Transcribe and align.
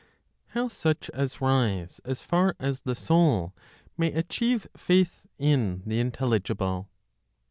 HOW 0.55 0.67
SUCH 0.67 1.11
AS 1.11 1.41
RISE 1.41 2.01
AS 2.03 2.23
FAR 2.23 2.55
AS 2.59 2.79
THE 2.79 2.95
SOUL 2.95 3.53
MAY 3.99 4.11
ACHIEVE 4.13 4.65
FAITH 4.75 5.27
IN 5.37 5.83
THE 5.85 5.99
INTELLIGIBLE. 5.99 6.89